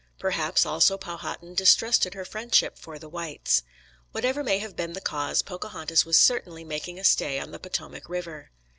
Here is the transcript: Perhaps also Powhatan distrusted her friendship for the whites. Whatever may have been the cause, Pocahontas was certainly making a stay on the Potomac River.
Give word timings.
Perhaps 0.17 0.65
also 0.65 0.97
Powhatan 0.97 1.53
distrusted 1.53 2.15
her 2.15 2.25
friendship 2.25 2.75
for 2.75 2.97
the 2.97 3.07
whites. 3.07 3.61
Whatever 4.13 4.43
may 4.43 4.57
have 4.57 4.75
been 4.75 4.93
the 4.93 4.99
cause, 4.99 5.43
Pocahontas 5.43 6.05
was 6.05 6.17
certainly 6.17 6.63
making 6.63 6.97
a 6.99 7.03
stay 7.03 7.39
on 7.39 7.51
the 7.51 7.59
Potomac 7.59 8.09
River. 8.09 8.49